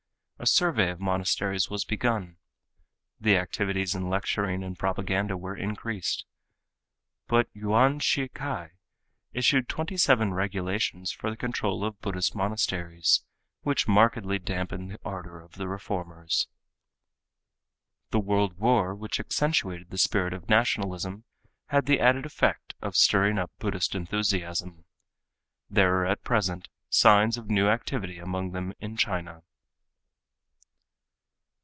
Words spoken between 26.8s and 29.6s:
signs of new activity among them in China.